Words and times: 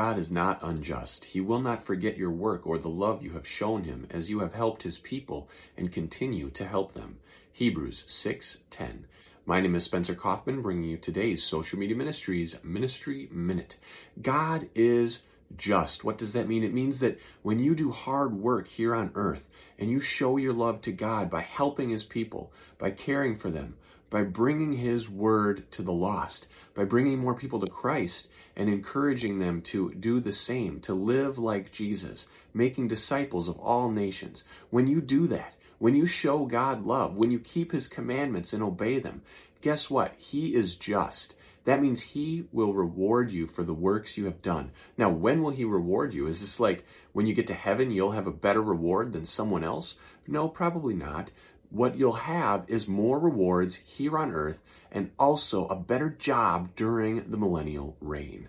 God 0.00 0.18
is 0.18 0.30
not 0.30 0.62
unjust. 0.62 1.26
He 1.26 1.42
will 1.42 1.60
not 1.60 1.82
forget 1.82 2.16
your 2.16 2.30
work 2.30 2.66
or 2.66 2.78
the 2.78 2.88
love 2.88 3.22
you 3.22 3.32
have 3.32 3.46
shown 3.46 3.84
him 3.84 4.06
as 4.08 4.30
you 4.30 4.40
have 4.40 4.54
helped 4.54 4.82
his 4.82 4.96
people 4.96 5.46
and 5.76 5.92
continue 5.92 6.48
to 6.52 6.64
help 6.66 6.94
them. 6.94 7.18
Hebrews 7.52 8.04
6:10. 8.06 9.04
My 9.44 9.60
name 9.60 9.74
is 9.74 9.84
Spencer 9.84 10.14
Coffman 10.14 10.62
bringing 10.62 10.88
you 10.88 10.96
today's 10.96 11.44
Social 11.44 11.78
Media 11.78 11.94
Ministries 11.94 12.56
Ministry 12.64 13.28
Minute. 13.30 13.76
God 14.22 14.70
is 14.74 15.20
just. 15.56 16.04
What 16.04 16.18
does 16.18 16.32
that 16.34 16.48
mean? 16.48 16.64
It 16.64 16.74
means 16.74 17.00
that 17.00 17.20
when 17.42 17.58
you 17.58 17.74
do 17.74 17.90
hard 17.90 18.34
work 18.34 18.68
here 18.68 18.94
on 18.94 19.12
earth 19.14 19.48
and 19.78 19.90
you 19.90 20.00
show 20.00 20.36
your 20.36 20.52
love 20.52 20.80
to 20.82 20.92
God 20.92 21.30
by 21.30 21.42
helping 21.42 21.90
his 21.90 22.04
people, 22.04 22.52
by 22.78 22.90
caring 22.90 23.36
for 23.36 23.50
them, 23.50 23.76
by 24.10 24.22
bringing 24.24 24.72
his 24.72 25.08
word 25.08 25.70
to 25.70 25.82
the 25.82 25.92
lost, 25.92 26.48
by 26.74 26.84
bringing 26.84 27.18
more 27.18 27.34
people 27.34 27.60
to 27.60 27.66
Christ 27.70 28.28
and 28.56 28.68
encouraging 28.68 29.38
them 29.38 29.62
to 29.62 29.94
do 29.94 30.20
the 30.20 30.32
same, 30.32 30.80
to 30.80 30.94
live 30.94 31.38
like 31.38 31.72
Jesus, 31.72 32.26
making 32.52 32.88
disciples 32.88 33.48
of 33.48 33.58
all 33.58 33.88
nations. 33.88 34.44
When 34.70 34.86
you 34.88 35.00
do 35.00 35.28
that, 35.28 35.54
when 35.78 35.94
you 35.94 36.06
show 36.06 36.44
God 36.44 36.84
love, 36.84 37.16
when 37.16 37.30
you 37.30 37.38
keep 37.38 37.72
his 37.72 37.88
commandments 37.88 38.52
and 38.52 38.62
obey 38.62 38.98
them, 38.98 39.22
guess 39.60 39.88
what? 39.88 40.14
He 40.18 40.54
is 40.54 40.76
just. 40.76 41.34
That 41.64 41.82
means 41.82 42.00
he 42.00 42.44
will 42.52 42.72
reward 42.72 43.30
you 43.30 43.46
for 43.46 43.62
the 43.62 43.74
works 43.74 44.16
you 44.16 44.24
have 44.24 44.42
done. 44.42 44.72
Now, 44.96 45.10
when 45.10 45.42
will 45.42 45.50
he 45.50 45.64
reward 45.64 46.14
you? 46.14 46.26
Is 46.26 46.40
this 46.40 46.58
like 46.58 46.84
when 47.12 47.26
you 47.26 47.34
get 47.34 47.46
to 47.48 47.54
heaven, 47.54 47.90
you'll 47.90 48.12
have 48.12 48.26
a 48.26 48.32
better 48.32 48.62
reward 48.62 49.12
than 49.12 49.24
someone 49.24 49.62
else? 49.62 49.96
No, 50.26 50.48
probably 50.48 50.94
not 50.94 51.30
what 51.70 51.96
you'll 51.96 52.12
have 52.12 52.64
is 52.68 52.88
more 52.88 53.18
rewards 53.18 53.76
here 53.76 54.18
on 54.18 54.32
earth 54.32 54.60
and 54.90 55.10
also 55.18 55.66
a 55.66 55.76
better 55.76 56.10
job 56.10 56.74
during 56.74 57.30
the 57.30 57.36
millennial 57.36 57.96
reign. 58.00 58.48